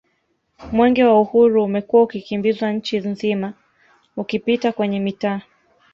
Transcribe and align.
Mwenge 0.71 1.03
wa 1.03 1.19
Uhuru 1.21 1.63
umekuwa 1.63 2.03
ukikimbizwa 2.03 2.71
Nchi 2.71 2.99
nzima 2.99 3.53
ukipita 4.17 4.71
kwenye 4.71 4.99
mitaa 4.99 5.41